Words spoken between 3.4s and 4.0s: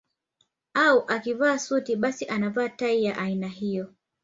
hiyo